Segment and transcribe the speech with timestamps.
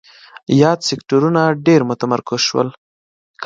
[0.61, 2.67] یاد سکتورونه ډېر متمرکز شول.